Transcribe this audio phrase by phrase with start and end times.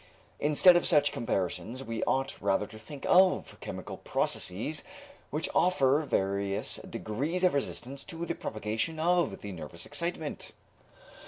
[0.39, 4.83] Instead of such comparisons, we ought rather to think of chemical processes
[5.29, 10.53] which offer various degrees of resistance to the propagation of the nervous excitement.